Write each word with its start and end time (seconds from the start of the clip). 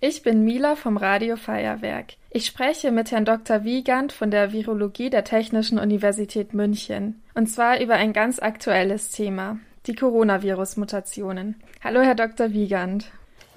Ich 0.00 0.22
bin 0.22 0.44
Mila 0.44 0.76
vom 0.76 0.96
Radio 0.96 1.34
Feuerwerk. 1.34 2.14
Ich 2.30 2.46
spreche 2.46 2.92
mit 2.92 3.10
Herrn 3.10 3.24
Dr. 3.24 3.64
Wiegand 3.64 4.12
von 4.12 4.30
der 4.30 4.52
Virologie 4.52 5.10
der 5.10 5.24
Technischen 5.24 5.76
Universität 5.76 6.54
München. 6.54 7.20
Und 7.34 7.48
zwar 7.48 7.80
über 7.80 7.94
ein 7.94 8.12
ganz 8.12 8.38
aktuelles 8.38 9.10
Thema, 9.10 9.58
die 9.86 9.96
Coronavirus-Mutationen. 9.96 11.56
Hallo, 11.82 12.00
Herr 12.00 12.14
Dr. 12.14 12.52
Wiegand. 12.52 13.10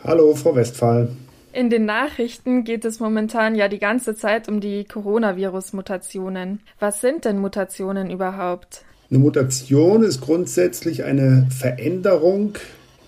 Hallo, 0.04 0.34
Frau 0.34 0.56
Westphal. 0.56 1.10
In 1.54 1.70
den 1.70 1.86
Nachrichten 1.86 2.64
geht 2.64 2.86
es 2.86 3.00
momentan 3.00 3.54
ja 3.54 3.68
die 3.68 3.78
ganze 3.78 4.16
Zeit 4.16 4.50
um 4.50 4.62
die 4.62 4.86
Coronavirus-Mutationen. 4.86 6.62
Was 6.80 7.02
sind 7.02 7.26
denn 7.26 7.38
Mutationen 7.38 8.10
überhaupt? 8.10 8.84
Eine 9.12 9.20
Mutation 9.20 10.02
ist 10.02 10.22
grundsätzlich 10.22 11.04
eine 11.04 11.46
Veränderung 11.52 12.58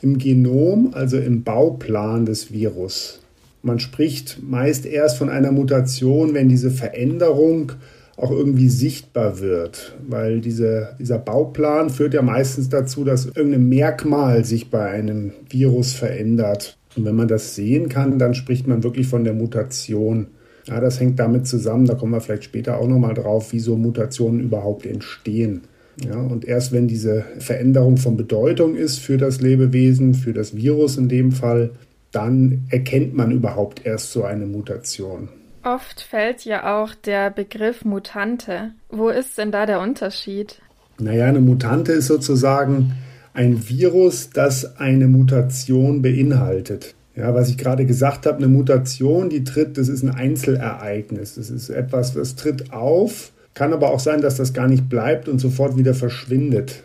im 0.03 0.19
Genom, 0.19 0.91
also 0.93 1.17
im 1.17 1.43
Bauplan 1.43 2.27
des 2.27 2.51
Virus. 2.51 3.22
Man 3.63 3.79
spricht 3.79 4.43
meist 4.43 4.85
erst 4.85 5.17
von 5.17 5.29
einer 5.29 5.53
Mutation, 5.53 6.33
wenn 6.33 6.49
diese 6.49 6.69
Veränderung 6.69 7.71
auch 8.17 8.29
irgendwie 8.29 8.67
sichtbar 8.69 9.39
wird, 9.39 9.95
weil 10.05 10.41
diese, 10.41 10.89
dieser 10.99 11.17
Bauplan 11.17 11.89
führt 11.89 12.13
ja 12.13 12.21
meistens 12.21 12.67
dazu, 12.67 13.05
dass 13.05 13.25
irgendein 13.25 13.69
Merkmal 13.69 14.43
sich 14.43 14.69
bei 14.69 14.89
einem 14.89 15.31
Virus 15.49 15.93
verändert. 15.93 16.77
Und 16.95 17.05
wenn 17.05 17.15
man 17.15 17.29
das 17.29 17.55
sehen 17.55 17.89
kann, 17.89 18.19
dann 18.19 18.35
spricht 18.35 18.67
man 18.67 18.83
wirklich 18.83 19.07
von 19.07 19.23
der 19.23 19.33
Mutation. 19.33 20.27
Ja, 20.67 20.79
das 20.79 20.99
hängt 20.99 21.17
damit 21.19 21.47
zusammen, 21.47 21.85
da 21.85 21.95
kommen 21.95 22.11
wir 22.11 22.21
vielleicht 22.21 22.43
später 22.43 22.77
auch 22.77 22.87
nochmal 22.87 23.13
drauf, 23.13 23.51
wie 23.53 23.59
so 23.59 23.77
Mutationen 23.77 24.41
überhaupt 24.41 24.85
entstehen. 24.85 25.61
Ja, 26.05 26.17
und 26.17 26.45
erst 26.45 26.71
wenn 26.73 26.87
diese 26.87 27.23
Veränderung 27.39 27.97
von 27.97 28.17
Bedeutung 28.17 28.75
ist 28.75 28.99
für 28.99 29.17
das 29.17 29.41
Lebewesen, 29.41 30.13
für 30.13 30.33
das 30.33 30.55
Virus 30.55 30.97
in 30.97 31.07
dem 31.07 31.31
Fall, 31.31 31.71
dann 32.13 32.65
erkennt 32.69 33.13
man 33.13 33.31
überhaupt 33.31 33.85
erst 33.85 34.11
so 34.11 34.23
eine 34.23 34.45
Mutation. 34.45 35.29
Oft 35.63 36.01
fällt 36.01 36.45
ja 36.45 36.81
auch 36.81 36.93
der 36.93 37.29
Begriff 37.31 37.83
Mutante. 37.85 38.71
Wo 38.89 39.09
ist 39.09 39.37
denn 39.37 39.51
da 39.51 39.65
der 39.65 39.79
Unterschied? 39.79 40.61
Naja, 40.99 41.25
eine 41.25 41.41
Mutante 41.41 41.93
ist 41.93 42.07
sozusagen 42.07 42.93
ein 43.33 43.67
Virus, 43.67 44.29
das 44.29 44.77
eine 44.77 45.07
Mutation 45.07 46.01
beinhaltet. 46.01 46.95
Ja, 47.15 47.33
was 47.33 47.49
ich 47.49 47.57
gerade 47.57 47.85
gesagt 47.85 48.25
habe, 48.25 48.37
eine 48.37 48.47
Mutation, 48.47 49.29
die 49.29 49.43
tritt, 49.43 49.77
das 49.77 49.87
ist 49.87 50.03
ein 50.03 50.09
Einzelereignis. 50.09 51.35
Das 51.35 51.49
ist 51.49 51.69
etwas, 51.69 52.13
das 52.13 52.35
tritt 52.35 52.73
auf, 52.73 53.31
kann 53.53 53.73
aber 53.73 53.91
auch 53.91 53.99
sein, 53.99 54.21
dass 54.21 54.37
das 54.37 54.53
gar 54.53 54.67
nicht 54.67 54.89
bleibt 54.89 55.29
und 55.29 55.39
sofort 55.39 55.77
wieder 55.77 55.93
verschwindet. 55.93 56.83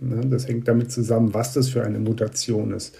Das 0.00 0.48
hängt 0.48 0.68
damit 0.68 0.92
zusammen, 0.92 1.34
was 1.34 1.52
das 1.54 1.68
für 1.68 1.82
eine 1.84 1.98
Mutation 1.98 2.72
ist. 2.72 2.96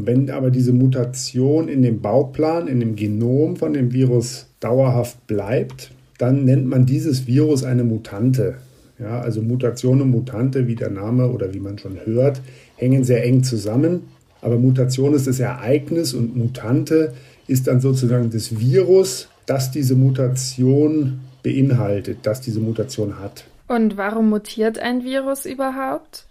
Wenn 0.00 0.30
aber 0.30 0.52
diese 0.52 0.72
Mutation 0.72 1.66
in 1.66 1.82
dem 1.82 2.00
Bauplan, 2.00 2.68
in 2.68 2.78
dem 2.78 2.94
Genom 2.94 3.56
von 3.56 3.72
dem 3.72 3.92
Virus 3.92 4.46
dauerhaft 4.60 5.26
bleibt, 5.26 5.90
dann 6.18 6.44
nennt 6.44 6.66
man 6.66 6.86
dieses 6.86 7.26
Virus 7.26 7.64
eine 7.64 7.82
Mutante. 7.82 8.58
Ja, 9.00 9.20
also 9.20 9.42
Mutation 9.42 10.00
und 10.00 10.10
Mutante, 10.10 10.68
wie 10.68 10.76
der 10.76 10.90
Name 10.90 11.28
oder 11.28 11.52
wie 11.52 11.58
man 11.58 11.78
schon 11.78 11.98
hört, 12.04 12.40
hängen 12.76 13.02
sehr 13.02 13.24
eng 13.24 13.42
zusammen. 13.42 14.02
Aber 14.40 14.56
Mutation 14.56 15.14
ist 15.14 15.26
das 15.26 15.40
Ereignis 15.40 16.14
und 16.14 16.36
Mutante 16.36 17.12
ist 17.48 17.66
dann 17.66 17.80
sozusagen 17.80 18.30
das 18.30 18.60
Virus, 18.60 19.28
das 19.46 19.72
diese 19.72 19.96
Mutation 19.96 21.18
beinhaltet, 21.42 22.18
das 22.22 22.40
diese 22.40 22.60
Mutation 22.60 23.18
hat. 23.18 23.46
Und 23.66 23.96
warum 23.96 24.30
mutiert 24.30 24.78
ein 24.78 25.02
Virus 25.02 25.44
überhaupt? 25.44 26.24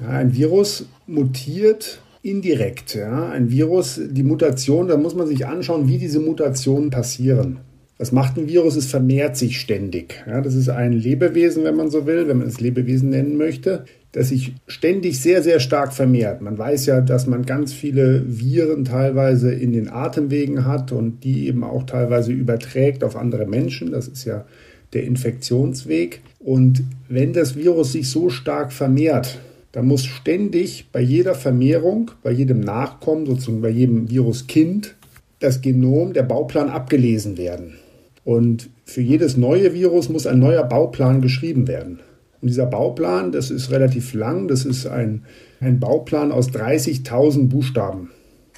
Ja, 0.00 0.08
ein 0.08 0.34
Virus 0.34 0.86
mutiert 1.06 2.00
indirekt. 2.24 2.94
Ja. 2.94 3.28
Ein 3.28 3.50
Virus, 3.50 4.00
die 4.02 4.22
Mutation, 4.22 4.88
da 4.88 4.96
muss 4.96 5.14
man 5.14 5.26
sich 5.26 5.46
anschauen, 5.46 5.88
wie 5.88 5.98
diese 5.98 6.20
Mutationen 6.20 6.90
passieren. 6.90 7.58
Was 7.98 8.10
macht 8.10 8.36
ein 8.36 8.48
Virus? 8.48 8.74
Es 8.74 8.86
vermehrt 8.86 9.36
sich 9.36 9.60
ständig. 9.60 10.24
Ja, 10.26 10.40
das 10.40 10.54
ist 10.54 10.68
ein 10.68 10.92
Lebewesen, 10.92 11.62
wenn 11.62 11.76
man 11.76 11.90
so 11.90 12.06
will, 12.06 12.26
wenn 12.26 12.38
man 12.38 12.48
es 12.48 12.60
Lebewesen 12.60 13.10
nennen 13.10 13.36
möchte, 13.36 13.84
das 14.10 14.30
sich 14.30 14.54
ständig 14.66 15.20
sehr, 15.20 15.42
sehr 15.42 15.60
stark 15.60 15.92
vermehrt. 15.92 16.40
Man 16.40 16.58
weiß 16.58 16.86
ja, 16.86 17.00
dass 17.00 17.26
man 17.26 17.44
ganz 17.44 17.72
viele 17.72 18.24
Viren 18.26 18.84
teilweise 18.84 19.52
in 19.52 19.72
den 19.72 19.88
Atemwegen 19.88 20.64
hat 20.64 20.92
und 20.92 21.22
die 21.24 21.46
eben 21.46 21.62
auch 21.62 21.84
teilweise 21.84 22.32
überträgt 22.32 23.04
auf 23.04 23.16
andere 23.16 23.46
Menschen. 23.46 23.92
Das 23.92 24.08
ist 24.08 24.24
ja 24.24 24.44
der 24.92 25.04
Infektionsweg. 25.04 26.20
Und 26.40 26.82
wenn 27.08 27.32
das 27.32 27.54
Virus 27.54 27.92
sich 27.92 28.08
so 28.08 28.30
stark 28.30 28.72
vermehrt, 28.72 29.38
dann 29.74 29.88
muss 29.88 30.04
ständig 30.04 30.86
bei 30.92 31.00
jeder 31.00 31.34
Vermehrung, 31.34 32.12
bei 32.22 32.30
jedem 32.30 32.60
Nachkommen, 32.60 33.26
sozusagen 33.26 33.60
bei 33.60 33.70
jedem 33.70 34.08
Viruskind, 34.08 34.94
das 35.40 35.62
Genom, 35.62 36.12
der 36.12 36.22
Bauplan 36.22 36.70
abgelesen 36.70 37.36
werden. 37.36 37.74
Und 38.22 38.70
für 38.84 39.00
jedes 39.00 39.36
neue 39.36 39.74
Virus 39.74 40.08
muss 40.08 40.28
ein 40.28 40.38
neuer 40.38 40.62
Bauplan 40.62 41.20
geschrieben 41.20 41.66
werden. 41.66 41.98
Und 42.40 42.50
dieser 42.50 42.66
Bauplan, 42.66 43.32
das 43.32 43.50
ist 43.50 43.72
relativ 43.72 44.14
lang, 44.14 44.46
das 44.46 44.64
ist 44.64 44.86
ein, 44.86 45.24
ein 45.58 45.80
Bauplan 45.80 46.30
aus 46.30 46.50
30.000 46.50 47.48
Buchstaben. 47.48 48.10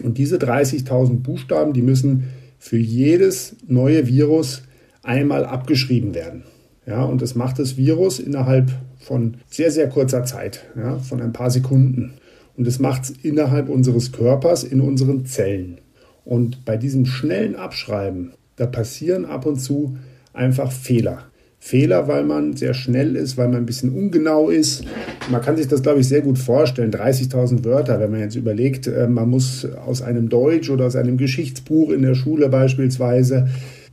Und 0.02 0.18
diese 0.18 0.36
30.000 0.36 1.22
Buchstaben, 1.22 1.72
die 1.72 1.80
müssen 1.80 2.24
für 2.58 2.76
jedes 2.76 3.56
neue 3.66 4.06
Virus 4.06 4.64
einmal 5.02 5.46
abgeschrieben 5.46 6.14
werden. 6.14 6.42
Ja, 6.86 7.04
und 7.04 7.20
das 7.20 7.34
macht 7.34 7.58
das 7.58 7.76
Virus 7.76 8.20
innerhalb 8.20 8.70
von 9.00 9.38
sehr, 9.50 9.70
sehr 9.70 9.88
kurzer 9.88 10.24
Zeit, 10.24 10.64
ja, 10.76 10.98
von 10.98 11.20
ein 11.20 11.32
paar 11.32 11.50
Sekunden. 11.50 12.14
Und 12.56 12.66
das 12.66 12.78
macht 12.78 13.04
es 13.04 13.10
innerhalb 13.10 13.68
unseres 13.68 14.12
Körpers, 14.12 14.64
in 14.64 14.80
unseren 14.80 15.26
Zellen. 15.26 15.78
Und 16.24 16.64
bei 16.64 16.76
diesem 16.76 17.06
schnellen 17.06 17.56
Abschreiben 17.56 18.32
da 18.56 18.66
passieren 18.66 19.26
ab 19.26 19.46
und 19.46 19.60
zu 19.60 19.96
einfach 20.32 20.72
Fehler. 20.72 21.24
Fehler, 21.58 22.08
weil 22.08 22.24
man 22.24 22.56
sehr 22.56 22.74
schnell 22.74 23.16
ist, 23.16 23.36
weil 23.36 23.48
man 23.48 23.58
ein 23.58 23.66
bisschen 23.66 23.90
ungenau 23.90 24.50
ist. 24.50 24.84
Man 25.30 25.42
kann 25.42 25.56
sich 25.56 25.68
das, 25.68 25.82
glaube 25.82 26.00
ich, 26.00 26.08
sehr 26.08 26.20
gut 26.20 26.38
vorstellen. 26.38 26.92
30.000 26.92 27.64
Wörter, 27.64 27.98
wenn 27.98 28.10
man 28.10 28.20
jetzt 28.20 28.36
überlegt, 28.36 28.86
äh, 28.86 29.08
man 29.08 29.28
muss 29.28 29.66
aus 29.86 30.00
einem 30.00 30.28
Deutsch 30.28 30.70
oder 30.70 30.86
aus 30.86 30.96
einem 30.96 31.16
Geschichtsbuch 31.16 31.90
in 31.90 32.02
der 32.02 32.14
Schule 32.14 32.48
beispielsweise 32.48 33.48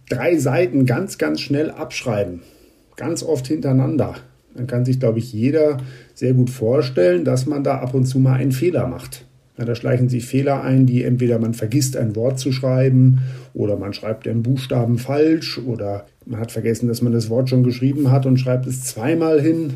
drei 0.07 0.37
Seiten 0.37 0.85
ganz, 0.85 1.17
ganz 1.17 1.41
schnell 1.41 1.71
abschreiben. 1.71 2.41
Ganz 2.95 3.23
oft 3.23 3.47
hintereinander. 3.47 4.15
Dann 4.55 4.67
kann 4.67 4.85
sich, 4.85 4.99
glaube 4.99 5.19
ich, 5.19 5.33
jeder 5.33 5.77
sehr 6.13 6.33
gut 6.33 6.49
vorstellen, 6.49 7.25
dass 7.25 7.45
man 7.45 7.63
da 7.63 7.79
ab 7.79 7.93
und 7.93 8.05
zu 8.05 8.19
mal 8.19 8.33
einen 8.33 8.51
Fehler 8.51 8.87
macht. 8.87 9.25
Ja, 9.57 9.65
da 9.65 9.75
schleichen 9.75 10.09
sich 10.09 10.25
Fehler 10.25 10.63
ein, 10.63 10.85
die 10.85 11.03
entweder 11.03 11.37
man 11.37 11.53
vergisst, 11.53 11.95
ein 11.95 12.15
Wort 12.15 12.39
zu 12.39 12.51
schreiben 12.51 13.19
oder 13.53 13.77
man 13.77 13.93
schreibt 13.93 14.25
den 14.25 14.41
Buchstaben 14.41 14.97
falsch 14.97 15.59
oder 15.59 16.07
man 16.25 16.39
hat 16.39 16.51
vergessen, 16.51 16.87
dass 16.87 17.01
man 17.01 17.13
das 17.13 17.29
Wort 17.29 17.49
schon 17.49 17.63
geschrieben 17.63 18.11
hat 18.11 18.25
und 18.25 18.37
schreibt 18.37 18.65
es 18.65 18.83
zweimal 18.83 19.39
hin. 19.39 19.73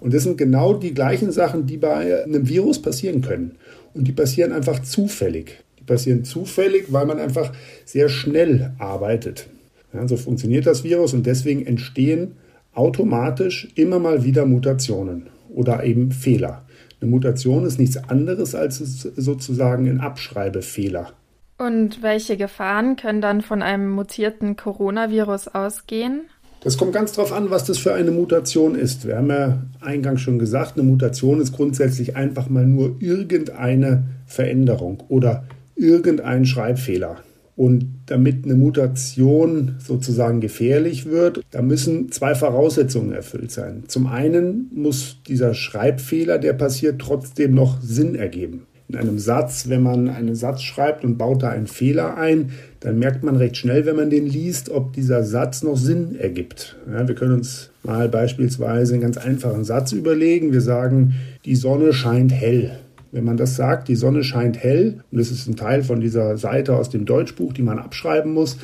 Und 0.00 0.14
das 0.14 0.22
sind 0.22 0.38
genau 0.38 0.74
die 0.74 0.94
gleichen 0.94 1.30
Sachen, 1.30 1.66
die 1.66 1.76
bei 1.76 2.24
einem 2.24 2.48
Virus 2.48 2.80
passieren 2.80 3.20
können. 3.20 3.56
Und 3.92 4.06
die 4.06 4.12
passieren 4.12 4.52
einfach 4.52 4.80
zufällig. 4.82 5.62
Die 5.78 5.84
passieren 5.84 6.24
zufällig, 6.24 6.92
weil 6.92 7.04
man 7.04 7.18
einfach 7.18 7.52
sehr 7.84 8.08
schnell 8.08 8.72
arbeitet. 8.78 9.48
Ja, 9.92 10.06
so 10.06 10.16
funktioniert 10.16 10.66
das 10.66 10.84
Virus 10.84 11.14
und 11.14 11.26
deswegen 11.26 11.66
entstehen 11.66 12.32
automatisch 12.78 13.68
immer 13.74 13.98
mal 13.98 14.24
wieder 14.24 14.46
Mutationen 14.46 15.28
oder 15.50 15.84
eben 15.84 16.12
Fehler. 16.12 16.62
Eine 17.00 17.10
Mutation 17.10 17.64
ist 17.66 17.78
nichts 17.78 17.96
anderes 17.96 18.54
als 18.54 18.78
sozusagen 18.78 19.88
ein 19.88 20.00
Abschreibefehler. 20.00 21.12
Und 21.58 22.02
welche 22.02 22.36
Gefahren 22.36 22.94
können 22.94 23.20
dann 23.20 23.40
von 23.40 23.62
einem 23.62 23.90
mutierten 23.90 24.56
Coronavirus 24.56 25.48
ausgehen? 25.48 26.22
Das 26.60 26.76
kommt 26.76 26.92
ganz 26.92 27.12
darauf 27.12 27.32
an, 27.32 27.50
was 27.50 27.64
das 27.64 27.78
für 27.78 27.94
eine 27.94 28.10
Mutation 28.10 28.74
ist. 28.74 29.06
Wir 29.06 29.16
haben 29.16 29.30
ja 29.30 29.62
eingangs 29.80 30.20
schon 30.20 30.38
gesagt, 30.38 30.76
eine 30.76 30.86
Mutation 30.86 31.40
ist 31.40 31.52
grundsätzlich 31.52 32.16
einfach 32.16 32.48
mal 32.48 32.66
nur 32.66 32.96
irgendeine 33.00 34.04
Veränderung 34.26 35.02
oder 35.08 35.44
irgendein 35.76 36.46
Schreibfehler. 36.46 37.18
Und 37.58 37.86
damit 38.06 38.44
eine 38.44 38.54
Mutation 38.54 39.74
sozusagen 39.80 40.40
gefährlich 40.40 41.06
wird, 41.06 41.42
da 41.50 41.60
müssen 41.60 42.12
zwei 42.12 42.36
Voraussetzungen 42.36 43.12
erfüllt 43.12 43.50
sein. 43.50 43.82
Zum 43.88 44.06
einen 44.06 44.70
muss 44.72 45.16
dieser 45.26 45.54
Schreibfehler, 45.54 46.38
der 46.38 46.52
passiert, 46.52 47.00
trotzdem 47.00 47.54
noch 47.54 47.82
Sinn 47.82 48.14
ergeben. 48.14 48.68
In 48.86 48.94
einem 48.94 49.18
Satz, 49.18 49.68
wenn 49.68 49.82
man 49.82 50.08
einen 50.08 50.36
Satz 50.36 50.62
schreibt 50.62 51.02
und 51.02 51.18
baut 51.18 51.42
da 51.42 51.48
einen 51.48 51.66
Fehler 51.66 52.16
ein, 52.16 52.52
dann 52.78 53.00
merkt 53.00 53.24
man 53.24 53.34
recht 53.34 53.56
schnell, 53.56 53.86
wenn 53.86 53.96
man 53.96 54.08
den 54.08 54.26
liest, 54.26 54.70
ob 54.70 54.92
dieser 54.92 55.24
Satz 55.24 55.64
noch 55.64 55.76
Sinn 55.76 56.14
ergibt. 56.14 56.76
Ja, 56.88 57.08
wir 57.08 57.16
können 57.16 57.34
uns 57.34 57.70
mal 57.82 58.08
beispielsweise 58.08 58.92
einen 58.92 59.02
ganz 59.02 59.18
einfachen 59.18 59.64
Satz 59.64 59.90
überlegen. 59.90 60.52
Wir 60.52 60.60
sagen, 60.60 61.14
die 61.44 61.56
Sonne 61.56 61.92
scheint 61.92 62.30
hell. 62.30 62.78
Wenn 63.10 63.24
man 63.24 63.36
das 63.36 63.56
sagt, 63.56 63.88
die 63.88 63.96
Sonne 63.96 64.22
scheint 64.22 64.58
hell, 64.58 65.02
und 65.10 65.18
das 65.18 65.30
ist 65.30 65.46
ein 65.46 65.56
Teil 65.56 65.82
von 65.82 66.00
dieser 66.00 66.36
Seite 66.36 66.76
aus 66.76 66.90
dem 66.90 67.06
Deutschbuch, 67.06 67.52
die 67.52 67.62
man 67.62 67.78
abschreiben 67.78 68.32
muss, 68.32 68.58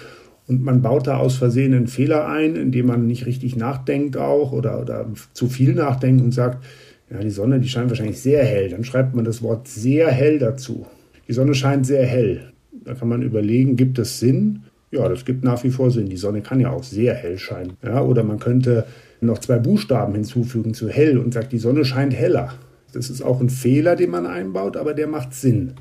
und 0.47 0.63
man 0.63 0.83
baut 0.83 1.07
da 1.07 1.17
aus 1.17 1.37
Versehen 1.37 1.73
einen 1.73 1.87
Fehler 1.87 2.29
ein, 2.29 2.57
indem 2.57 2.87
man 2.87 3.07
nicht 3.07 3.25
richtig 3.25 3.57
nachdenkt 3.57 4.17
auch 4.17 4.53
oder, 4.53 4.81
oder 4.81 5.07
zu 5.33 5.49
viel 5.49 5.75
nachdenkt 5.75 6.23
und 6.23 6.33
sagt, 6.33 6.63
ja, 7.11 7.19
die 7.19 7.31
Sonne, 7.31 7.61
die 7.61 7.69
scheint 7.69 7.89
wahrscheinlich 7.89 8.21
sehr 8.21 8.45
hell. 8.45 8.69
Dann 8.69 8.85
schreibt 8.85 9.15
man 9.15 9.25
das 9.25 9.43
Wort 9.43 9.69
sehr 9.69 10.11
hell 10.11 10.39
dazu. 10.39 10.87
Die 11.29 11.33
Sonne 11.33 11.55
scheint 11.55 11.87
sehr 11.87 12.05
hell. 12.05 12.53
Da 12.85 12.95
kann 12.95 13.09
man 13.09 13.23
überlegen, 13.23 13.77
gibt 13.77 13.99
es 13.99 14.21
Sinn? 14.21 14.65
Ja, 14.91 15.09
das 15.09 15.25
gibt 15.25 15.45
nach 15.45 15.65
wie 15.65 15.71
vor 15.71 15.91
Sinn. 15.91 16.09
Die 16.09 16.17
Sonne 16.17 16.43
kann 16.43 16.61
ja 16.61 16.71
auch 16.71 16.85
sehr 16.85 17.15
hell 17.15 17.39
scheinen. 17.39 17.75
Ja, 17.83 18.03
oder 18.03 18.23
man 18.23 18.39
könnte 18.39 18.85
noch 19.21 19.39
zwei 19.39 19.59
Buchstaben 19.59 20.15
hinzufügen 20.15 20.75
zu 20.75 20.89
hell 20.89 21.19
und 21.19 21.33
sagt, 21.33 21.53
die 21.53 21.59
Sonne 21.59 21.85
scheint 21.85 22.15
heller. 22.15 22.53
Das 22.97 23.11
ist 23.11 23.23
auch 23.23 23.41
ein 23.41 23.51
Fehler, 23.51 23.97
den 23.97 24.11
man 24.11 24.27
einbaut, 24.27 24.77
aber 24.77 24.95
der 24.95 25.07
macht 25.07 25.35
Sinn. 25.35 25.75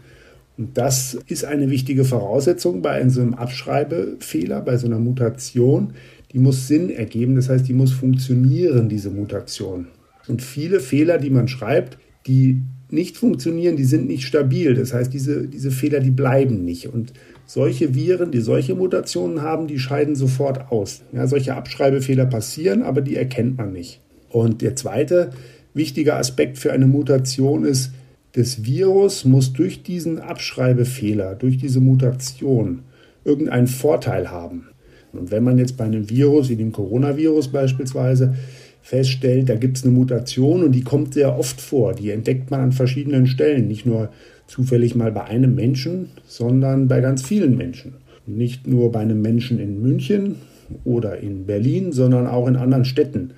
Und 0.57 0.77
das 0.77 1.17
ist 1.27 1.45
eine 1.45 1.69
wichtige 1.69 2.05
Voraussetzung 2.05 2.81
bei 2.81 3.07
so 3.09 3.21
einem 3.21 3.33
Abschreibefehler, 3.33 4.61
bei 4.61 4.77
so 4.77 4.85
einer 4.85 4.99
Mutation. 4.99 5.93
Die 6.31 6.39
muss 6.39 6.67
Sinn 6.67 6.89
ergeben, 6.89 7.35
das 7.35 7.49
heißt, 7.49 7.67
die 7.67 7.73
muss 7.73 7.91
funktionieren, 7.91 8.89
diese 8.89 9.09
Mutation. 9.09 9.87
Und 10.27 10.41
viele 10.41 10.79
Fehler, 10.79 11.17
die 11.17 11.29
man 11.29 11.47
schreibt, 11.47 11.97
die 12.27 12.61
nicht 12.89 13.17
funktionieren, 13.17 13.75
die 13.75 13.85
sind 13.85 14.07
nicht 14.07 14.25
stabil. 14.25 14.75
Das 14.75 14.93
heißt, 14.93 15.11
diese, 15.11 15.47
diese 15.47 15.71
Fehler, 15.71 15.99
die 15.99 16.11
bleiben 16.11 16.63
nicht. 16.63 16.87
Und 16.87 17.13
solche 17.45 17.95
Viren, 17.95 18.31
die 18.31 18.39
solche 18.39 18.75
Mutationen 18.75 19.41
haben, 19.41 19.67
die 19.67 19.79
scheiden 19.79 20.15
sofort 20.15 20.71
aus. 20.71 21.01
Ja, 21.11 21.27
solche 21.27 21.55
Abschreibefehler 21.55 22.27
passieren, 22.27 22.83
aber 22.83 23.01
die 23.01 23.15
erkennt 23.15 23.57
man 23.57 23.73
nicht. 23.73 23.99
Und 24.29 24.61
der 24.61 24.75
zweite 24.75 25.31
wichtige 25.73 26.15
Aspekt 26.15 26.57
für 26.57 26.71
eine 26.71 26.87
Mutation 26.87 27.65
ist, 27.65 27.91
das 28.33 28.65
Virus 28.65 29.25
muss 29.25 29.53
durch 29.53 29.83
diesen 29.83 30.19
Abschreibefehler, 30.19 31.35
durch 31.35 31.57
diese 31.57 31.79
Mutation 31.79 32.79
irgendeinen 33.23 33.67
Vorteil 33.67 34.31
haben. 34.31 34.67
Und 35.11 35.29
wenn 35.29 35.43
man 35.43 35.59
jetzt 35.59 35.77
bei 35.77 35.85
einem 35.85 36.09
Virus, 36.09 36.49
wie 36.49 36.55
dem 36.55 36.71
Coronavirus 36.71 37.49
beispielsweise, 37.49 38.33
feststellt, 38.81 39.47
da 39.47 39.55
gibt 39.55 39.77
es 39.77 39.83
eine 39.83 39.93
Mutation 39.93 40.63
und 40.63 40.73
die 40.73 40.83
kommt 40.83 41.13
sehr 41.13 41.37
oft 41.37 41.61
vor, 41.61 41.93
die 41.93 42.09
entdeckt 42.09 42.51
man 42.51 42.59
an 42.59 42.71
verschiedenen 42.73 43.27
Stellen, 43.27 43.67
nicht 43.67 43.85
nur 43.85 44.09
zufällig 44.47 44.93
mal 44.95 45.11
bei 45.11 45.23
einem 45.23 45.55
Menschen, 45.55 46.09
sondern 46.27 46.87
bei 46.87 46.99
ganz 46.99 47.25
vielen 47.25 47.55
Menschen. 47.55 47.95
Nicht 48.25 48.67
nur 48.67 48.91
bei 48.91 48.99
einem 48.99 49.21
Menschen 49.21 49.59
in 49.59 49.81
München 49.81 50.35
oder 50.83 51.17
in 51.19 51.45
Berlin, 51.45 51.91
sondern 51.91 52.27
auch 52.27 52.47
in 52.47 52.55
anderen 52.55 52.85
Städten. 52.85 53.31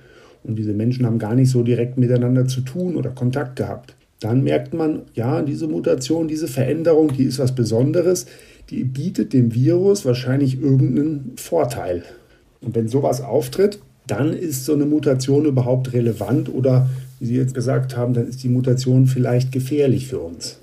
Und 0.46 0.56
diese 0.56 0.72
Menschen 0.72 1.06
haben 1.06 1.18
gar 1.18 1.34
nicht 1.34 1.50
so 1.50 1.62
direkt 1.62 1.98
miteinander 1.98 2.46
zu 2.46 2.60
tun 2.60 2.96
oder 2.96 3.10
Kontakt 3.10 3.56
gehabt 3.56 3.96
dann 4.20 4.42
merkt 4.42 4.72
man, 4.72 5.02
ja, 5.14 5.42
diese 5.42 5.68
Mutation, 5.68 6.28
diese 6.28 6.48
Veränderung, 6.48 7.12
die 7.12 7.24
ist 7.24 7.38
was 7.38 7.54
Besonderes, 7.54 8.26
die 8.70 8.84
bietet 8.84 9.32
dem 9.32 9.54
Virus 9.54 10.04
wahrscheinlich 10.04 10.60
irgendeinen 10.60 11.32
Vorteil. 11.36 12.02
Und 12.60 12.74
wenn 12.74 12.88
sowas 12.88 13.20
auftritt, 13.20 13.78
dann 14.06 14.32
ist 14.32 14.64
so 14.64 14.72
eine 14.72 14.86
Mutation 14.86 15.44
überhaupt 15.44 15.92
relevant 15.92 16.52
oder, 16.52 16.88
wie 17.18 17.26
Sie 17.26 17.36
jetzt 17.36 17.54
gesagt 17.54 17.96
haben, 17.96 18.14
dann 18.14 18.26
ist 18.26 18.42
die 18.42 18.48
Mutation 18.48 19.06
vielleicht 19.06 19.52
gefährlich 19.52 20.08
für 20.08 20.20
uns. 20.20 20.58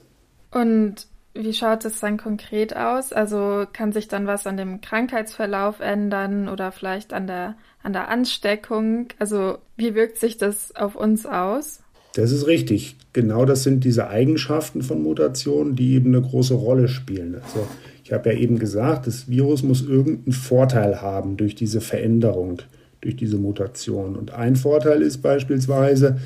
Und 0.51 1.07
wie 1.33 1.53
schaut 1.53 1.83
es 1.85 1.99
dann 1.99 2.17
konkret 2.17 2.75
aus? 2.75 3.11
Also 3.11 3.65
kann 3.71 3.91
sich 3.91 4.07
dann 4.07 4.27
was 4.27 4.45
an 4.45 4.57
dem 4.57 4.81
Krankheitsverlauf 4.81 5.79
ändern 5.79 6.47
oder 6.47 6.71
vielleicht 6.71 7.11
an 7.13 7.27
der, 7.27 7.55
an 7.81 7.93
der 7.93 8.09
Ansteckung? 8.09 9.07
Also 9.19 9.57
wie 9.75 9.95
wirkt 9.95 10.17
sich 10.17 10.37
das 10.37 10.75
auf 10.75 10.95
uns 10.95 11.25
aus? 11.25 11.81
Das 12.15 12.31
ist 12.31 12.45
richtig. 12.45 12.95
Genau 13.11 13.45
das 13.45 13.63
sind 13.63 13.83
diese 13.83 14.07
Eigenschaften 14.07 14.83
von 14.83 15.01
Mutationen, 15.01 15.75
die 15.75 15.93
eben 15.93 16.15
eine 16.15 16.21
große 16.21 16.53
Rolle 16.53 16.87
spielen. 16.87 17.35
Also 17.43 17.67
ich 18.03 18.13
habe 18.13 18.31
ja 18.31 18.37
eben 18.37 18.59
gesagt, 18.59 19.07
das 19.07 19.27
Virus 19.27 19.63
muss 19.63 19.81
irgendeinen 19.81 20.33
Vorteil 20.33 21.01
haben 21.01 21.37
durch 21.37 21.55
diese 21.55 21.81
Veränderung, 21.81 22.61
durch 23.01 23.15
diese 23.15 23.37
Mutation. 23.37 24.15
Und 24.15 24.31
ein 24.31 24.55
Vorteil 24.55 25.01
ist 25.01 25.23
beispielsweise, 25.23 26.19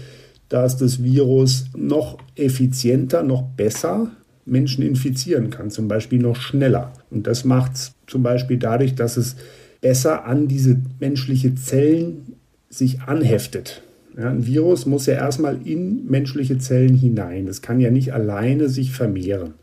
dass 0.49 0.75
das 0.77 1.01
Virus 1.01 1.65
noch 1.75 2.17
effizienter, 2.35 3.23
noch 3.23 3.43
besser 3.43 4.11
Menschen 4.47 4.83
infizieren 4.83 5.49
kann, 5.49 5.69
zum 5.69 5.87
Beispiel 5.87 6.19
noch 6.19 6.37
schneller. 6.37 6.93
Und 7.09 7.27
das 7.27 7.43
macht 7.43 7.75
es 7.75 7.93
zum 8.07 8.23
Beispiel 8.23 8.57
dadurch, 8.57 8.95
dass 8.95 9.17
es 9.17 9.35
besser 9.81 10.25
an 10.25 10.47
diese 10.47 10.77
menschliche 10.99 11.55
Zellen 11.55 12.35
sich 12.69 13.01
anheftet. 13.01 13.81
Ja, 14.17 14.29
ein 14.29 14.47
Virus 14.47 14.85
muss 14.85 15.05
ja 15.05 15.13
erstmal 15.13 15.59
in 15.63 16.05
menschliche 16.09 16.57
Zellen 16.57 16.95
hinein. 16.95 17.47
Es 17.47 17.61
kann 17.61 17.79
ja 17.79 17.91
nicht 17.91 18.13
alleine 18.13 18.67
sich 18.67 18.91
vermehren. 18.91 19.53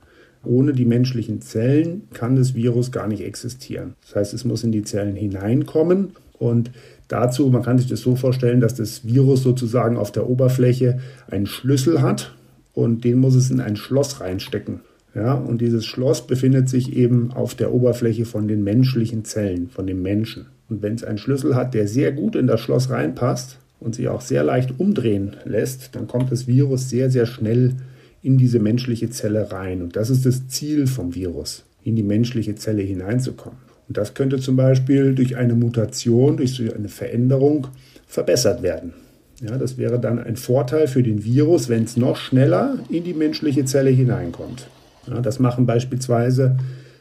Ohne 0.44 0.72
die 0.72 0.84
menschlichen 0.84 1.40
Zellen 1.40 2.02
kann 2.12 2.36
das 2.36 2.54
Virus 2.54 2.92
gar 2.92 3.08
nicht 3.08 3.25
existieren. 3.25 3.94
Das 4.02 4.16
heißt, 4.16 4.34
es 4.34 4.44
muss 4.44 4.62
in 4.62 4.72
die 4.72 4.82
Zellen 4.82 5.16
hineinkommen 5.16 6.10
und 6.38 6.70
dazu, 7.08 7.48
man 7.48 7.62
kann 7.62 7.78
sich 7.78 7.88
das 7.88 8.00
so 8.00 8.14
vorstellen, 8.14 8.60
dass 8.60 8.75
das 8.75 9.06
Virus 9.06 9.42
sozusagen 9.42 9.96
auf 9.96 10.12
der 10.12 10.28
Oberfläche 10.28 11.00
einen 11.28 11.46
Schlüssel 11.46 12.02
hat 12.02 12.34
und 12.74 13.04
den 13.04 13.18
muss 13.18 13.34
es 13.34 13.50
in 13.50 13.60
ein 13.60 13.76
Schloss 13.76 14.20
reinstecken. 14.20 14.80
Ja, 15.14 15.34
und 15.34 15.60
dieses 15.60 15.86
Schloss 15.86 16.26
befindet 16.26 16.68
sich 16.68 16.96
eben 16.96 17.32
auf 17.32 17.54
der 17.54 17.72
Oberfläche 17.72 18.24
von 18.24 18.48
den 18.48 18.64
menschlichen 18.64 19.24
Zellen, 19.24 19.68
von 19.68 19.86
dem 19.86 20.02
Menschen. 20.02 20.46
Und 20.68 20.82
wenn 20.82 20.94
es 20.94 21.04
einen 21.04 21.18
Schlüssel 21.18 21.54
hat, 21.54 21.72
der 21.72 21.86
sehr 21.86 22.10
gut 22.10 22.34
in 22.34 22.48
das 22.48 22.60
Schloss 22.60 22.90
reinpasst, 22.90 23.58
und 23.84 23.94
sie 23.94 24.08
auch 24.08 24.22
sehr 24.22 24.42
leicht 24.42 24.80
umdrehen 24.80 25.36
lässt, 25.44 25.94
dann 25.94 26.08
kommt 26.08 26.32
das 26.32 26.46
Virus 26.46 26.88
sehr, 26.88 27.10
sehr 27.10 27.26
schnell 27.26 27.74
in 28.22 28.38
diese 28.38 28.58
menschliche 28.58 29.10
Zelle 29.10 29.52
rein. 29.52 29.82
Und 29.82 29.94
das 29.96 30.10
ist 30.10 30.24
das 30.24 30.48
Ziel 30.48 30.86
vom 30.86 31.14
Virus, 31.14 31.64
in 31.82 31.94
die 31.94 32.02
menschliche 32.02 32.54
Zelle 32.54 32.82
hineinzukommen. 32.82 33.58
Und 33.86 33.98
das 33.98 34.14
könnte 34.14 34.38
zum 34.38 34.56
Beispiel 34.56 35.14
durch 35.14 35.36
eine 35.36 35.54
Mutation, 35.54 36.38
durch 36.38 36.58
eine 36.74 36.88
Veränderung 36.88 37.66
verbessert 38.06 38.62
werden. 38.62 38.94
Ja, 39.40 39.58
das 39.58 39.78
wäre 39.78 39.98
dann 39.98 40.19
ein 40.19 40.36
Vorteil 40.36 40.86
für 40.86 41.02
den 41.02 41.25
Virus, 41.25 41.69
wenn 41.69 41.84
es 41.84 41.96
noch 41.96 42.16
schneller 42.16 42.78
in 42.88 43.04
die 43.04 43.14
menschliche 43.14 43.64
Zelle 43.64 43.90
hineinkommt. 43.90 44.69
Ja, 45.08 45.20
das 45.20 45.38
machen 45.38 45.66
beispielsweise 45.66 46.56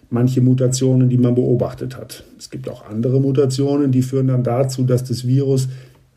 manche 0.09 0.41
Mutationen, 0.41 1.09
die 1.09 1.18
man 1.18 1.35
beobachtet 1.35 1.97
hat. 1.97 2.24
Es 2.38 2.50
gibt 2.50 2.69
auch 2.69 2.85
andere 2.88 3.19
Mutationen, 3.21 3.91
die 3.91 4.01
führen 4.01 4.27
dann 4.27 4.44
dazu, 4.44 4.83
dass 4.83 5.03
das 5.03 5.25
Virus 5.25 5.69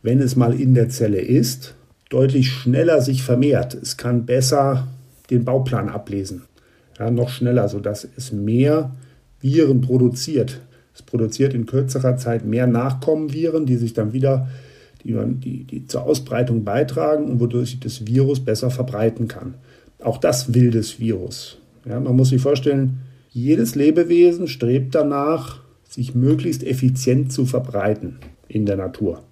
wenn 0.07 0.21
es 0.21 0.37
mal 0.37 0.59
in 0.59 0.75
der 0.75 0.89
Zelle 0.89 1.21
ist, 1.21 1.75
deutlich 2.11 2.49
schneller 2.49 3.01
sich 3.01 3.25
vermehrt. 3.25 3.75
Es 3.75 3.97
kann 3.97 4.25
besser 4.25 4.87
den 5.31 5.45
Bauplan 5.45 5.89
ablesen. 5.89 6.43
Ja, 6.97 7.11
noch 7.11 7.29
schneller, 7.29 7.69
sodass 7.69 8.07
es 8.17 8.31
mehr 8.31 8.93
Viren 9.41 9.81
produziert. 9.81 10.61
Es 10.95 11.03
produziert 11.03 11.55
in 11.55 11.67
kürzerer 11.67 12.17
Zeit 12.17 12.45
mehr 12.45 12.69
Nachkommenviren, 12.69 13.67
die 13.67 13.75
sich 13.75 13.95
dann 13.95 14.13
wieder 14.13 14.49
die, 15.07 15.15
die, 15.41 15.65
die 15.65 15.87
zur 15.87 16.05
Ausbreitung 16.05 16.65
beitragen 16.65 17.25
und 17.27 17.41
wodurch 17.41 17.79
das 17.81 18.07
Virus 18.07 18.41
besser 18.41 18.71
verbreiten 18.71 19.29
kann. 19.29 19.55
Auch 20.03 20.19
das 20.19 20.55
will 20.55 20.71
das 20.71 20.99
Virus. 21.01 21.59
Ja, 21.85 22.01
man 22.01 22.17
muss 22.17 22.31
sich 22.31 22.43
vorstellen, 22.43 23.01
jedes 23.31 23.75
Lebewesen 23.75 24.49
strebt 24.49 24.95
danach, 24.95 25.61
sich 25.89 26.15
möglichst 26.15 26.65
effizient 26.65 27.33
zu 27.33 27.47
verbreiten 27.47 28.19
in 28.49 28.67
der 28.67 28.77
Natur. 28.77 29.23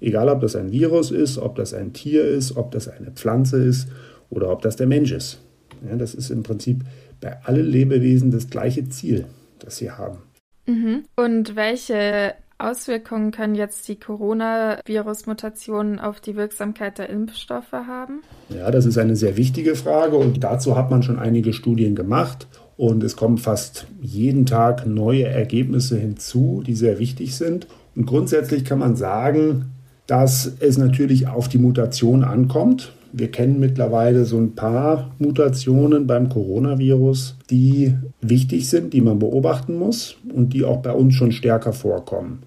Egal, 0.00 0.28
ob 0.28 0.40
das 0.40 0.54
ein 0.54 0.70
Virus 0.70 1.10
ist, 1.10 1.38
ob 1.38 1.56
das 1.56 1.72
ein 1.74 1.92
Tier 1.92 2.24
ist, 2.24 2.56
ob 2.56 2.72
das 2.72 2.88
eine 2.88 3.10
Pflanze 3.10 3.56
ist 3.56 3.88
oder 4.30 4.50
ob 4.50 4.62
das 4.62 4.76
der 4.76 4.86
Mensch 4.86 5.12
ist. 5.12 5.40
Ja, 5.88 5.96
das 5.96 6.14
ist 6.14 6.30
im 6.30 6.42
Prinzip 6.42 6.84
bei 7.20 7.42
allen 7.44 7.66
Lebewesen 7.66 8.30
das 8.30 8.50
gleiche 8.50 8.88
Ziel, 8.88 9.26
das 9.58 9.78
sie 9.78 9.90
haben. 9.90 10.18
Mhm. 10.66 11.04
Und 11.16 11.56
welche 11.56 12.34
Auswirkungen 12.58 13.32
können 13.32 13.54
jetzt 13.54 13.88
die 13.88 13.98
Coronavirus-Mutationen 13.98 15.98
auf 15.98 16.20
die 16.20 16.36
Wirksamkeit 16.36 16.98
der 16.98 17.10
Impfstoffe 17.10 17.72
haben? 17.72 18.22
Ja, 18.48 18.70
das 18.70 18.86
ist 18.86 18.96
eine 18.96 19.16
sehr 19.16 19.36
wichtige 19.36 19.74
Frage 19.74 20.16
und 20.16 20.44
dazu 20.44 20.76
hat 20.76 20.90
man 20.90 21.02
schon 21.02 21.18
einige 21.18 21.52
Studien 21.52 21.94
gemacht 21.94 22.46
und 22.76 23.04
es 23.04 23.16
kommen 23.16 23.38
fast 23.38 23.86
jeden 24.00 24.46
Tag 24.46 24.86
neue 24.86 25.24
Ergebnisse 25.24 25.98
hinzu, 25.98 26.62
die 26.66 26.74
sehr 26.74 26.98
wichtig 26.98 27.36
sind. 27.36 27.66
Und 27.94 28.06
grundsätzlich 28.06 28.64
kann 28.64 28.78
man 28.78 28.96
sagen, 28.96 29.72
dass 30.06 30.50
es 30.60 30.78
natürlich 30.78 31.28
auf 31.28 31.48
die 31.48 31.58
Mutation 31.58 32.24
ankommt. 32.24 32.93
Wir 33.16 33.30
kennen 33.30 33.60
mittlerweile 33.60 34.24
so 34.24 34.38
ein 34.38 34.56
paar 34.56 35.14
Mutationen 35.20 36.08
beim 36.08 36.28
Coronavirus, 36.28 37.36
die 37.48 37.94
wichtig 38.20 38.68
sind, 38.68 38.92
die 38.92 39.00
man 39.00 39.20
beobachten 39.20 39.78
muss 39.78 40.16
und 40.34 40.52
die 40.52 40.64
auch 40.64 40.82
bei 40.82 40.90
uns 40.90 41.14
schon 41.14 41.30
stärker 41.30 41.72
vorkommen. 41.72 42.40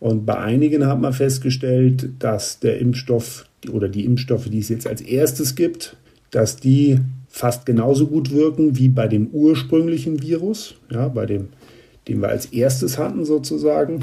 Und 0.00 0.24
bei 0.24 0.38
einigen 0.38 0.86
hat 0.86 1.02
man 1.02 1.12
festgestellt, 1.12 2.08
dass 2.18 2.60
der 2.60 2.78
Impfstoff 2.78 3.44
oder 3.70 3.90
die 3.90 4.06
Impfstoffe, 4.06 4.48
die 4.48 4.60
es 4.60 4.70
jetzt 4.70 4.86
als 4.86 5.02
erstes 5.02 5.54
gibt, 5.54 5.98
dass 6.30 6.56
die 6.56 6.98
fast 7.28 7.66
genauso 7.66 8.06
gut 8.06 8.32
wirken 8.32 8.78
wie 8.78 8.88
bei 8.88 9.08
dem 9.08 9.26
ursprünglichen 9.26 10.22
Virus, 10.22 10.76
ja, 10.90 11.08
bei 11.08 11.26
dem, 11.26 11.48
den 12.08 12.22
wir 12.22 12.30
als 12.30 12.46
erstes 12.46 12.96
hatten 12.96 13.26
sozusagen. 13.26 14.00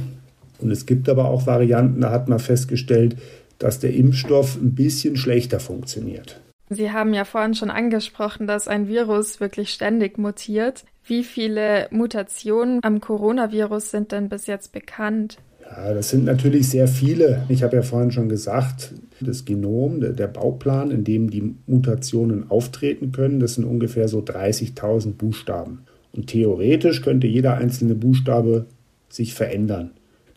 Und 0.59 0.69
es 0.69 0.85
gibt 0.85 1.09
aber 1.09 1.25
auch 1.25 1.47
Varianten, 1.47 2.01
da 2.01 2.11
hat 2.11 2.29
man 2.29 2.37
festgestellt, 2.37 3.15
dass 3.59 3.79
der 3.79 3.93
Impfstoff 3.93 4.55
ein 4.55 4.75
bisschen 4.75 5.15
schlechter 5.15 5.59
funktioniert. 5.59 6.41
Sie 6.69 6.91
haben 6.91 7.13
ja 7.13 7.25
vorhin 7.25 7.53
schon 7.53 7.69
angesprochen, 7.69 8.47
dass 8.47 8.67
ein 8.67 8.87
Virus 8.87 9.39
wirklich 9.39 9.69
ständig 9.69 10.17
mutiert. 10.17 10.85
Wie 11.05 11.23
viele 11.23 11.87
Mutationen 11.91 12.79
am 12.83 13.01
Coronavirus 13.01 13.91
sind 13.91 14.11
denn 14.11 14.29
bis 14.29 14.47
jetzt 14.47 14.71
bekannt? 14.71 15.37
Ja, 15.61 15.93
das 15.93 16.09
sind 16.09 16.25
natürlich 16.25 16.69
sehr 16.69 16.87
viele. 16.87 17.43
Ich 17.49 17.63
habe 17.63 17.75
ja 17.75 17.81
vorhin 17.81 18.11
schon 18.11 18.29
gesagt, 18.29 18.93
das 19.19 19.45
Genom, 19.45 20.01
der, 20.01 20.27
Bauplan, 20.27 20.91
in 20.91 21.03
dem 21.03 21.29
die 21.29 21.55
Mutationen 21.67 22.49
auftreten 22.49 23.11
können, 23.11 23.39
das 23.39 23.55
sind 23.55 23.65
ungefähr 23.65 24.07
so 24.07 24.19
30.000 24.19 25.13
Buchstaben. 25.13 25.83
Und 26.11 26.27
theoretisch 26.27 27.01
könnte 27.01 27.27
jeder 27.27 27.55
einzelne 27.55 27.95
Buchstabe 27.95 28.65
sich 29.09 29.33
verändern. 29.33 29.91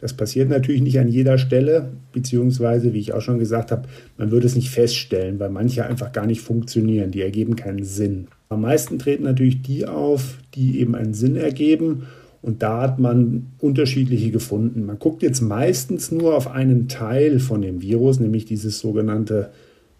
Das 0.06 0.14
passiert 0.14 0.48
natürlich 0.48 0.82
nicht 0.82 1.00
an 1.00 1.08
jeder 1.08 1.36
Stelle, 1.36 1.88
beziehungsweise, 2.12 2.92
wie 2.92 3.00
ich 3.00 3.12
auch 3.12 3.20
schon 3.20 3.40
gesagt 3.40 3.72
habe, 3.72 3.88
man 4.16 4.30
würde 4.30 4.46
es 4.46 4.54
nicht 4.54 4.70
feststellen, 4.70 5.40
weil 5.40 5.50
manche 5.50 5.84
einfach 5.84 6.12
gar 6.12 6.26
nicht 6.26 6.42
funktionieren, 6.42 7.10
die 7.10 7.22
ergeben 7.22 7.56
keinen 7.56 7.82
Sinn. 7.82 8.28
Am 8.48 8.60
meisten 8.60 9.00
treten 9.00 9.24
natürlich 9.24 9.62
die 9.62 9.84
auf, 9.84 10.38
die 10.54 10.78
eben 10.78 10.94
einen 10.94 11.12
Sinn 11.12 11.34
ergeben 11.34 12.04
und 12.40 12.62
da 12.62 12.82
hat 12.82 13.00
man 13.00 13.46
unterschiedliche 13.58 14.30
gefunden. 14.30 14.86
Man 14.86 15.00
guckt 15.00 15.24
jetzt 15.24 15.40
meistens 15.40 16.12
nur 16.12 16.36
auf 16.36 16.46
einen 16.46 16.86
Teil 16.86 17.40
von 17.40 17.60
dem 17.60 17.82
Virus, 17.82 18.20
nämlich 18.20 18.44
dieses 18.44 18.78
sogenannte 18.78 19.50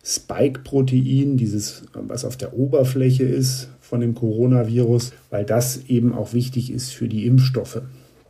Spike-Protein, 0.04 1.36
dieses, 1.36 1.82
was 1.94 2.24
auf 2.24 2.36
der 2.36 2.56
Oberfläche 2.56 3.24
ist 3.24 3.70
von 3.80 4.00
dem 4.00 4.14
Coronavirus, 4.14 5.14
weil 5.30 5.44
das 5.44 5.86
eben 5.88 6.14
auch 6.14 6.32
wichtig 6.32 6.70
ist 6.70 6.92
für 6.92 7.08
die 7.08 7.26
Impfstoffe. 7.26 7.82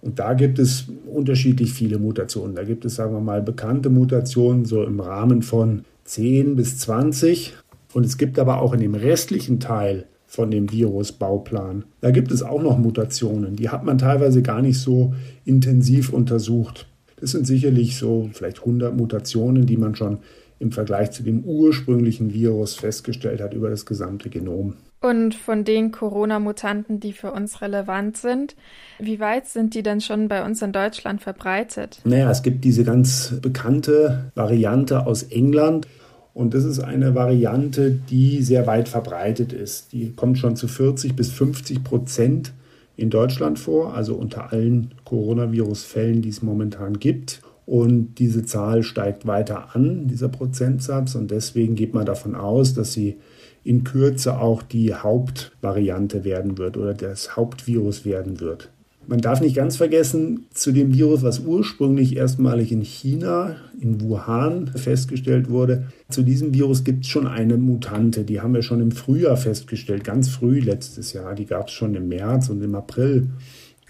Und 0.03 0.19
da 0.19 0.35
gibt 0.35 0.59
es 0.59 0.87
unterschiedlich 1.07 1.73
viele 1.73 1.99
Mutationen. 1.99 2.55
Da 2.55 2.65
gibt 2.65 2.85
es, 2.85 2.97
sagen 2.97 3.13
wir 3.15 3.21
mal, 3.21 3.43
bekannte 3.43 3.91
Mutationen, 3.91 4.65
so 4.65 4.85
im 4.85 5.01
Rahmen 5.01 5.43
von 5.43 5.85
10 6.05 6.57
bis 6.57 6.79
20. 6.79 7.55
Und 7.93 8.07
es 8.07 8.19
gibt 8.19 8.39
aber 8.39 8.61
auch 8.61 8.73
in 8.73 8.81
dem 8.81 8.95
restlichen 8.95 9.59
Teil 9.61 10.07
von 10.27 10.51
dem 10.51 10.71
Virusbauplan, 10.71 11.85
da 12.01 12.11
gibt 12.11 12.31
es 12.31 12.43
auch 12.43 12.63
noch 12.63 12.79
Mutationen. 12.79 13.57
Die 13.57 13.71
hat 13.71 13.85
man 13.85 13.99
teilweise 13.99 14.43
gar 14.43 14.61
nicht 14.61 14.79
so 14.79 15.15
intensiv 15.45 16.13
untersucht. 16.13 16.87
Das 17.19 17.31
sind 17.31 17.47
sicherlich 17.47 17.97
so 17.97 18.29
vielleicht 18.33 18.59
100 18.59 18.95
Mutationen, 18.95 19.67
die 19.67 19.77
man 19.77 19.95
schon 19.95 20.19
im 20.59 20.73
Vergleich 20.73 21.13
zu 21.13 21.23
dem 21.23 21.45
ursprünglichen 21.45 22.35
Virus 22.35 22.75
festgestellt 22.75 23.41
hat 23.41 23.55
über 23.55 23.71
das 23.71 23.87
gesamte 23.87 24.29
Genom. 24.29 24.75
Und 25.01 25.35
von 25.35 25.65
den 25.65 25.93
Corona-Mutanten, 25.93 27.01
die 27.01 27.13
für 27.13 27.31
uns 27.31 27.61
relevant 27.61 28.17
sind, 28.17 28.57
wie 28.99 29.21
weit 29.21 29.47
sind 29.47 29.75
die 29.75 29.83
denn 29.83 30.01
schon 30.01 30.29
bei 30.29 30.45
uns 30.45 30.63
in 30.63 30.73
Deutschland 30.73 31.21
verbreitet? 31.21 32.01
Naja, 32.05 32.31
es 32.31 32.43
gibt 32.43 32.65
diese 32.65 32.83
ganz 32.83 33.35
bekannte 33.43 34.33
Variante 34.35 35.07
aus 35.07 35.23
England. 35.25 35.87
Und 36.33 36.55
das 36.55 36.65
ist 36.65 36.81
eine 36.81 37.15
Variante, 37.15 37.91
die 37.91 38.43
sehr 38.43 38.67
weit 38.67 38.89
verbreitet 38.89 39.53
ist. 39.53 39.93
Die 39.93 40.13
kommt 40.13 40.39
schon 40.39 40.57
zu 40.57 40.69
40 40.69 41.15
bis 41.15 41.31
50 41.31 41.85
Prozent 41.85 42.53
in 42.97 43.11
Deutschland 43.11 43.59
vor, 43.59 43.95
also 43.95 44.15
unter 44.15 44.53
allen 44.53 44.95
Coronavirus-Fällen, 45.05 46.23
die 46.23 46.31
es 46.31 46.43
momentan 46.43 46.99
gibt. 46.99 47.43
Und 47.67 48.15
diese 48.19 48.45
Zahl 48.45 48.83
steigt 48.83 49.27
weiter 49.27 49.75
an, 49.75 50.09
dieser 50.09 50.29
Prozentsatz. 50.29 51.15
Und 51.15 51.31
deswegen 51.31 51.75
geht 51.75 51.95
man 51.95 52.07
davon 52.07 52.35
aus, 52.35 52.75
dass 52.75 52.93
sie 52.93 53.17
in 53.67 53.83
Kürze 53.83 54.39
auch 54.39 54.63
die 54.63 54.95
Hauptvariante 54.95 56.25
werden 56.25 56.57
wird 56.57 56.77
oder 56.77 56.95
das 56.95 57.37
Hauptvirus 57.37 58.05
werden 58.05 58.41
wird. 58.41 58.71
Man 59.09 59.21
darf 59.21 59.41
nicht 59.41 59.55
ganz 59.55 59.77
vergessen, 59.77 60.47
zu 60.53 60.73
dem 60.73 60.93
Virus, 60.93 61.23
was 61.23 61.41
ursprünglich 61.41 62.17
erstmalig 62.17 62.73
in 62.73 62.83
China, 62.83 63.57
in 63.81 64.01
Wuhan 64.01 64.69
festgestellt 64.69 65.49
wurde, 65.49 65.87
zu 66.09 66.23
diesem 66.23 66.55
Virus 66.55 66.83
gibt 66.83 67.05
es 67.05 67.11
schon 67.11 67.27
eine 67.27 67.57
Mutante. 67.57 68.25
Die 68.25 68.41
haben 68.41 68.55
wir 68.55 68.63
schon 68.63 68.81
im 68.81 68.91
Frühjahr 68.91 69.37
festgestellt, 69.37 70.03
ganz 70.03 70.29
früh 70.29 70.59
letztes 70.59 71.13
Jahr. 71.13 71.37
Die 71.37 71.47
gab 71.47 71.69
es 71.69 71.75
schon 71.75 71.95
im 71.95 72.09
März 72.09 72.49
und 72.49 72.63
im 72.63 72.75
April. 72.75 73.29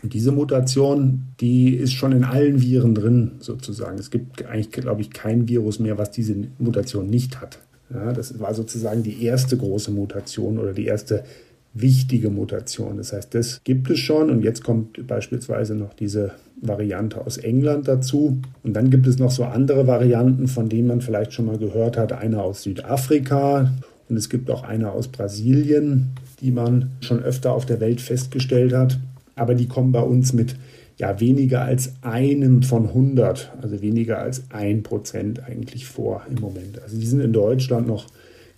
Und 0.03 0.13
diese 0.13 0.33
Mutation, 0.33 1.23
die 1.41 1.75
ist 1.75 1.95
schon 1.95 2.13
in 2.13 2.25
allen 2.25 2.61
Viren 2.61 2.95
drin, 2.95 3.33
sozusagen. 3.39 3.99
Es 3.99 4.11
gibt 4.11 4.45
eigentlich, 4.45 4.71
glaube 4.71 5.01
ich, 5.01 5.11
kein 5.11 5.49
Virus 5.49 5.79
mehr, 5.79 5.97
was 5.97 6.11
diese 6.11 6.37
Mutation 6.59 7.09
nicht 7.09 7.41
hat. 7.41 7.59
Ja, 7.93 8.13
das 8.13 8.39
war 8.41 8.55
sozusagen 8.55 9.03
die 9.03 9.23
erste 9.25 9.57
große 9.57 9.91
Mutation 9.91 10.59
oder 10.59 10.73
die 10.73 10.87
erste 10.87 11.25
wichtige 11.73 12.31
Mutation. 12.31 12.97
Das 12.97 13.13
heißt, 13.13 13.35
das 13.35 13.61
gibt 13.63 13.91
es 13.91 13.99
schon 13.99 14.31
und 14.31 14.43
jetzt 14.43 14.65
kommt 14.65 15.07
beispielsweise 15.07 15.75
noch 15.75 15.95
diese 15.95 16.33
Variante 16.61 17.21
aus 17.25 17.37
England 17.37 17.87
dazu. 17.87 18.41
Und 18.63 18.75
dann 18.75 18.91
gibt 18.91 19.07
es 19.07 19.19
noch 19.19 19.31
so 19.31 19.45
andere 19.45 19.87
Varianten, 19.87 20.49
von 20.49 20.69
denen 20.69 20.89
man 20.89 21.01
vielleicht 21.03 21.33
schon 21.33 21.47
mal 21.47 21.59
gehört 21.59 21.97
hat. 21.97 22.13
Eine 22.13 22.43
aus 22.43 22.63
Südafrika 22.63 23.73
und 24.09 24.17
es 24.17 24.31
gibt 24.31 24.51
auch 24.51 24.63
eine 24.63 24.93
aus 24.93 25.09
Brasilien, 25.09 26.13
die 26.41 26.51
man 26.51 26.91
schon 27.01 27.23
öfter 27.23 27.53
auf 27.53 27.67
der 27.67 27.81
Welt 27.81 28.01
festgestellt 28.01 28.73
hat 28.73 28.99
aber 29.37 29.55
die 29.55 29.69
kommen 29.69 29.93
bei 29.93 30.01
uns 30.01 30.33
mit 30.33 30.57
ja, 30.97 31.21
weniger 31.21 31.63
als 31.63 31.95
einem 32.03 32.63
von 32.63 32.89
100, 32.89 33.53
also 33.61 33.83
weniger 33.83 34.19
als 34.19 34.45
ein 34.51 34.83
Prozent 34.83 35.43
eigentlich 35.45 35.87
vor 35.87 36.23
im 36.29 36.41
Moment. 36.41 36.83
Also 36.83 36.99
die 36.99 37.07
sind 37.07 37.21
in 37.21 37.33
Deutschland 37.33 37.87
noch 37.87 38.07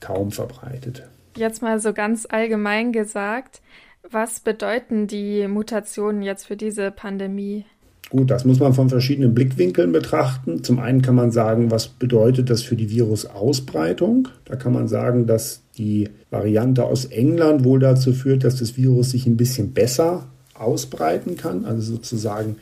kaum 0.01 0.31
verbreitet. 0.31 1.03
Jetzt 1.37 1.63
mal 1.63 1.81
so 1.81 1.93
ganz 1.93 2.27
allgemein 2.29 2.93
gesagt, 2.93 3.61
was 4.09 4.41
bedeuten 4.41 5.07
die 5.07 5.49
Mutationen 5.49 6.23
jetzt 6.23 6.47
für 6.47 6.57
diese 6.57 6.91
Pandemie? 6.91 7.65
Gut, 8.11 8.31
das 8.31 8.47
muss 8.47 8.59
man 8.59 8.73
von 8.73 8.89
verschiedenen 8.89 9.35
Blickwinkeln 9.35 9.93
betrachten. 9.93 10.65
Zum 10.65 10.79
einen 10.79 11.03
kann 11.03 11.15
man 11.15 11.31
sagen, 11.31 11.71
was 11.71 11.89
bedeutet 11.89 12.49
das 12.49 12.63
für 12.63 12.75
die 12.75 12.89
Virusausbreitung? 12.89 14.29
Da 14.47 14.57
kann 14.57 14.73
man 14.73 14.89
sagen, 14.89 15.27
dass 15.27 15.63
die 15.77 16.09
Variante 16.31 16.85
aus 16.85 17.05
England 17.05 17.65
wohl 17.65 17.81
dazu 17.81 18.15
führt, 18.15 18.45
dass 18.45 18.57
das 18.57 18.77
Virus 18.79 19.11
sich 19.11 19.27
ein 19.27 19.37
bisschen 19.37 19.75
besser 19.75 20.27
ausbreiten 20.61 21.37
kann, 21.37 21.65
also 21.65 21.95
sozusagen 21.95 22.57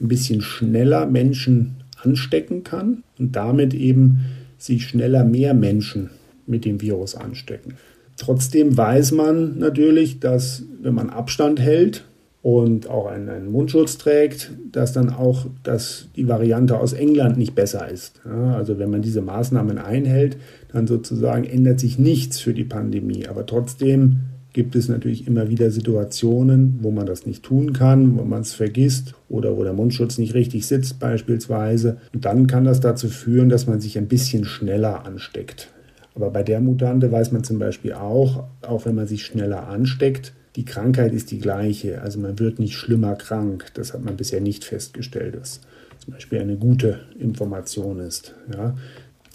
ein 0.00 0.08
bisschen 0.08 0.40
schneller 0.40 1.06
Menschen 1.06 1.76
anstecken 2.02 2.64
kann 2.64 3.02
und 3.18 3.36
damit 3.36 3.74
eben 3.74 4.20
sich 4.58 4.86
schneller 4.86 5.24
mehr 5.24 5.54
Menschen 5.54 6.10
mit 6.46 6.64
dem 6.64 6.80
Virus 6.80 7.14
anstecken. 7.14 7.74
Trotzdem 8.16 8.76
weiß 8.76 9.12
man 9.12 9.58
natürlich, 9.58 10.20
dass 10.20 10.64
wenn 10.80 10.94
man 10.94 11.10
Abstand 11.10 11.60
hält 11.60 12.04
und 12.42 12.90
auch 12.90 13.06
einen, 13.06 13.28
einen 13.28 13.52
Mundschutz 13.52 13.98
trägt, 13.98 14.50
dass 14.70 14.92
dann 14.92 15.10
auch 15.10 15.46
dass 15.62 16.08
die 16.16 16.28
Variante 16.28 16.78
aus 16.78 16.92
England 16.92 17.38
nicht 17.38 17.54
besser 17.54 17.88
ist. 17.88 18.20
Ja, 18.24 18.56
also 18.56 18.78
wenn 18.78 18.90
man 18.90 19.02
diese 19.02 19.22
Maßnahmen 19.22 19.78
einhält, 19.78 20.36
dann 20.72 20.86
sozusagen 20.86 21.44
ändert 21.44 21.80
sich 21.80 21.98
nichts 21.98 22.40
für 22.40 22.52
die 22.52 22.64
Pandemie. 22.64 23.28
Aber 23.28 23.46
trotzdem 23.46 24.20
gibt 24.52 24.76
es 24.76 24.88
natürlich 24.88 25.26
immer 25.26 25.48
wieder 25.48 25.70
Situationen, 25.70 26.78
wo 26.82 26.90
man 26.90 27.06
das 27.06 27.26
nicht 27.26 27.42
tun 27.42 27.72
kann, 27.72 28.18
wo 28.18 28.24
man 28.24 28.42
es 28.42 28.52
vergisst 28.52 29.14
oder 29.28 29.56
wo 29.56 29.64
der 29.64 29.72
Mundschutz 29.72 30.18
nicht 30.18 30.34
richtig 30.34 30.66
sitzt 30.66 30.98
beispielsweise. 30.98 31.98
Und 32.12 32.24
dann 32.24 32.46
kann 32.46 32.64
das 32.64 32.80
dazu 32.80 33.08
führen, 33.08 33.48
dass 33.48 33.66
man 33.66 33.80
sich 33.80 33.96
ein 33.96 34.08
bisschen 34.08 34.44
schneller 34.44 35.06
ansteckt. 35.06 35.70
Aber 36.14 36.30
bei 36.30 36.42
der 36.42 36.60
Mutante 36.60 37.10
weiß 37.10 37.32
man 37.32 37.44
zum 37.44 37.58
Beispiel 37.58 37.94
auch, 37.94 38.44
auch 38.60 38.84
wenn 38.84 38.94
man 38.94 39.06
sich 39.06 39.24
schneller 39.24 39.68
ansteckt, 39.68 40.34
die 40.56 40.66
Krankheit 40.66 41.14
ist 41.14 41.30
die 41.30 41.38
gleiche. 41.38 42.02
Also 42.02 42.20
man 42.20 42.38
wird 42.38 42.58
nicht 42.58 42.76
schlimmer 42.76 43.14
krank. 43.14 43.66
Das 43.74 43.94
hat 43.94 44.04
man 44.04 44.16
bisher 44.16 44.42
nicht 44.42 44.64
festgestellt, 44.64 45.36
was 45.40 45.60
zum 45.98 46.12
Beispiel 46.12 46.40
eine 46.40 46.56
gute 46.56 47.00
Information 47.18 48.00
ist. 48.00 48.34
Ja. 48.54 48.74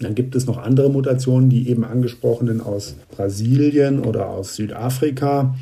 Dann 0.00 0.14
gibt 0.14 0.36
es 0.36 0.46
noch 0.46 0.58
andere 0.58 0.90
Mutationen, 0.90 1.50
die 1.50 1.68
eben 1.68 1.84
angesprochenen 1.84 2.60
aus 2.60 2.94
Brasilien 3.10 4.00
oder 4.00 4.28
aus 4.28 4.54
Südafrika. 4.54 5.56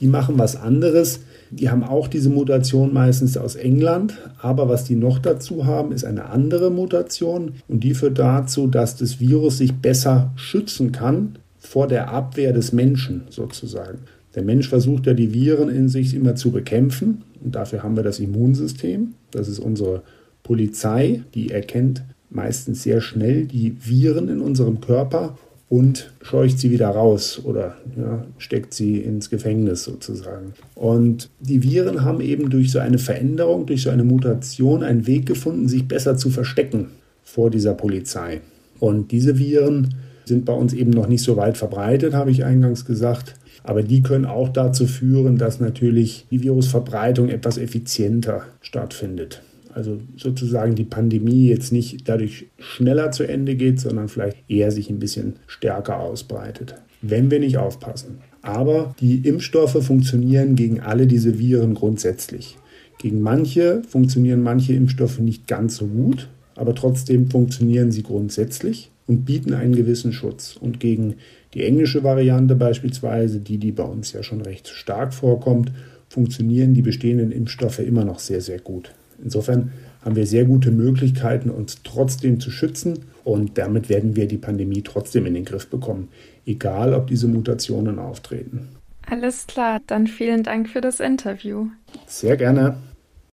Die 0.00 0.06
machen 0.06 0.38
was 0.38 0.56
anderes. 0.56 1.20
Die 1.50 1.70
haben 1.70 1.84
auch 1.84 2.08
diese 2.08 2.30
Mutation 2.30 2.92
meistens 2.92 3.36
aus 3.36 3.54
England, 3.54 4.18
aber 4.40 4.68
was 4.68 4.84
die 4.84 4.96
noch 4.96 5.18
dazu 5.18 5.66
haben, 5.66 5.92
ist 5.92 6.04
eine 6.04 6.26
andere 6.26 6.70
Mutation 6.70 7.52
und 7.68 7.84
die 7.84 7.94
führt 7.94 8.18
dazu, 8.18 8.66
dass 8.66 8.96
das 8.96 9.20
Virus 9.20 9.58
sich 9.58 9.72
besser 9.72 10.32
schützen 10.34 10.90
kann 10.90 11.36
vor 11.60 11.86
der 11.86 12.10
Abwehr 12.10 12.52
des 12.52 12.72
Menschen 12.72 13.22
sozusagen. 13.30 13.98
Der 14.34 14.42
Mensch 14.42 14.68
versucht 14.68 15.06
ja 15.06 15.14
die 15.14 15.32
Viren 15.32 15.68
in 15.68 15.88
sich 15.88 16.14
immer 16.14 16.34
zu 16.34 16.50
bekämpfen 16.50 17.22
und 17.44 17.54
dafür 17.54 17.84
haben 17.84 17.94
wir 17.94 18.02
das 18.02 18.18
Immunsystem. 18.18 19.14
Das 19.30 19.46
ist 19.46 19.60
unsere 19.60 20.02
Polizei, 20.42 21.22
die 21.34 21.50
erkennt 21.50 22.02
meistens 22.34 22.82
sehr 22.82 23.00
schnell 23.00 23.46
die 23.46 23.76
Viren 23.80 24.28
in 24.28 24.40
unserem 24.40 24.80
Körper 24.80 25.36
und 25.68 26.12
scheucht 26.22 26.58
sie 26.58 26.70
wieder 26.70 26.88
raus 26.88 27.40
oder 27.42 27.76
ja, 27.96 28.24
steckt 28.38 28.74
sie 28.74 28.98
ins 28.98 29.30
Gefängnis 29.30 29.84
sozusagen. 29.84 30.52
Und 30.74 31.30
die 31.40 31.62
Viren 31.62 32.04
haben 32.04 32.20
eben 32.20 32.50
durch 32.50 32.70
so 32.70 32.78
eine 32.78 32.98
Veränderung, 32.98 33.66
durch 33.66 33.82
so 33.82 33.90
eine 33.90 34.04
Mutation 34.04 34.82
einen 34.82 35.06
Weg 35.06 35.26
gefunden, 35.26 35.68
sich 35.68 35.88
besser 35.88 36.16
zu 36.16 36.30
verstecken 36.30 36.90
vor 37.22 37.50
dieser 37.50 37.74
Polizei. 37.74 38.40
Und 38.78 39.10
diese 39.10 39.38
Viren 39.38 39.94
sind 40.26 40.44
bei 40.44 40.52
uns 40.52 40.72
eben 40.74 40.90
noch 40.90 41.08
nicht 41.08 41.22
so 41.22 41.36
weit 41.36 41.56
verbreitet, 41.56 42.14
habe 42.14 42.30
ich 42.30 42.44
eingangs 42.44 42.84
gesagt. 42.84 43.34
Aber 43.62 43.82
die 43.82 44.02
können 44.02 44.26
auch 44.26 44.50
dazu 44.50 44.86
führen, 44.86 45.38
dass 45.38 45.58
natürlich 45.58 46.26
die 46.30 46.42
Virusverbreitung 46.42 47.30
etwas 47.30 47.56
effizienter 47.56 48.42
stattfindet. 48.60 49.42
Also 49.74 49.98
sozusagen 50.16 50.76
die 50.76 50.84
Pandemie 50.84 51.48
jetzt 51.48 51.72
nicht 51.72 52.08
dadurch 52.08 52.46
schneller 52.58 53.10
zu 53.10 53.24
Ende 53.24 53.56
geht, 53.56 53.80
sondern 53.80 54.08
vielleicht 54.08 54.36
eher 54.48 54.70
sich 54.70 54.88
ein 54.88 55.00
bisschen 55.00 55.34
stärker 55.48 55.98
ausbreitet, 55.98 56.76
wenn 57.02 57.30
wir 57.30 57.40
nicht 57.40 57.58
aufpassen. 57.58 58.18
Aber 58.40 58.94
die 59.00 59.26
Impfstoffe 59.26 59.84
funktionieren 59.84 60.54
gegen 60.54 60.80
alle 60.80 61.06
diese 61.06 61.38
Viren 61.38 61.74
grundsätzlich. 61.74 62.56
Gegen 62.98 63.20
manche 63.20 63.82
funktionieren 63.88 64.42
manche 64.42 64.74
Impfstoffe 64.74 65.18
nicht 65.18 65.48
ganz 65.48 65.76
so 65.76 65.86
gut, 65.86 66.28
aber 66.54 66.74
trotzdem 66.74 67.28
funktionieren 67.28 67.90
sie 67.90 68.04
grundsätzlich 68.04 68.90
und 69.06 69.24
bieten 69.24 69.54
einen 69.54 69.74
gewissen 69.74 70.12
Schutz. 70.12 70.56
Und 70.56 70.78
gegen 70.78 71.14
die 71.52 71.64
englische 71.64 72.04
Variante 72.04 72.54
beispielsweise, 72.54 73.40
die, 73.40 73.58
die 73.58 73.72
bei 73.72 73.82
uns 73.82 74.12
ja 74.12 74.22
schon 74.22 74.40
recht 74.40 74.68
stark 74.68 75.12
vorkommt, 75.12 75.72
funktionieren 76.08 76.74
die 76.74 76.82
bestehenden 76.82 77.32
Impfstoffe 77.32 77.80
immer 77.80 78.04
noch 78.04 78.20
sehr, 78.20 78.40
sehr 78.40 78.60
gut. 78.60 78.92
Insofern 79.24 79.72
haben 80.04 80.16
wir 80.16 80.26
sehr 80.26 80.44
gute 80.44 80.70
Möglichkeiten, 80.70 81.50
uns 81.50 81.82
trotzdem 81.82 82.38
zu 82.38 82.50
schützen 82.50 83.06
und 83.24 83.58
damit 83.58 83.88
werden 83.88 84.14
wir 84.14 84.28
die 84.28 84.36
Pandemie 84.36 84.82
trotzdem 84.82 85.26
in 85.26 85.34
den 85.34 85.44
Griff 85.44 85.68
bekommen, 85.68 86.08
egal 86.46 86.94
ob 86.94 87.08
diese 87.08 87.26
Mutationen 87.26 87.98
auftreten. 87.98 88.68
Alles 89.06 89.46
klar, 89.46 89.80
dann 89.86 90.06
vielen 90.06 90.42
Dank 90.42 90.68
für 90.68 90.80
das 90.80 91.00
Interview. 91.00 91.68
Sehr 92.06 92.36
gerne. 92.36 92.76